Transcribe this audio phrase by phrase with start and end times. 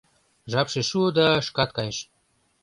[0.51, 1.97] Жапше шуо да шкат кайыш